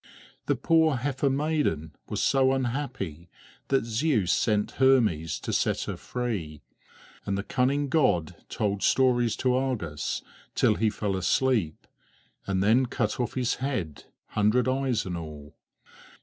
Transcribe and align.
The 0.47 0.55
poor 0.55 0.95
heifer 0.97 1.29
maiden 1.29 1.93
was 2.09 2.23
so 2.23 2.53
unhappy 2.53 3.29
that 3.67 3.85
Zeus 3.85 4.33
sent 4.33 4.71
Hermes 4.81 5.39
to 5.41 5.53
set 5.53 5.83
her 5.83 5.95
free; 5.95 6.63
and 7.23 7.37
the 7.37 7.43
cunning 7.43 7.87
god 7.87 8.35
told 8.49 8.81
stories 8.81 9.35
to 9.35 9.53
Argus 9.53 10.23
till 10.55 10.73
he 10.73 10.89
fell 10.89 11.15
asleep, 11.15 11.85
and 12.47 12.63
then 12.63 12.87
cut 12.87 13.19
off 13.19 13.35
his 13.35 13.57
head, 13.57 14.05
hundred 14.29 14.67
eyes 14.67 15.05
and 15.05 15.15
all. 15.17 15.55